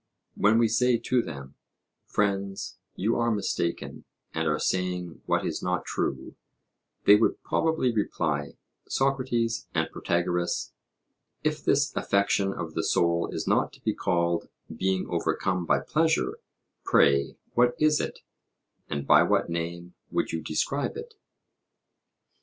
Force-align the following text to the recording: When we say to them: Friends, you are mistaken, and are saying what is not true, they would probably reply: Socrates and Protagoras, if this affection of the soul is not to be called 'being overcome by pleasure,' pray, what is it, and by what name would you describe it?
When 0.33 0.57
we 0.57 0.67
say 0.67 0.97
to 0.97 1.21
them: 1.21 1.53
Friends, 2.07 2.79
you 2.95 3.17
are 3.17 3.29
mistaken, 3.29 4.05
and 4.33 4.47
are 4.47 4.57
saying 4.57 5.21
what 5.27 5.45
is 5.45 5.61
not 5.61 5.85
true, 5.85 6.33
they 7.05 7.15
would 7.15 7.43
probably 7.43 7.93
reply: 7.93 8.57
Socrates 8.87 9.67
and 9.75 9.91
Protagoras, 9.91 10.73
if 11.43 11.63
this 11.63 11.95
affection 11.95 12.51
of 12.51 12.73
the 12.73 12.83
soul 12.83 13.29
is 13.31 13.45
not 13.47 13.71
to 13.73 13.81
be 13.83 13.93
called 13.93 14.49
'being 14.75 15.05
overcome 15.07 15.67
by 15.67 15.77
pleasure,' 15.81 16.39
pray, 16.83 17.37
what 17.53 17.75
is 17.79 18.01
it, 18.01 18.21
and 18.89 19.05
by 19.05 19.21
what 19.21 19.51
name 19.51 19.93
would 20.09 20.31
you 20.31 20.41
describe 20.41 20.97
it? 20.97 21.13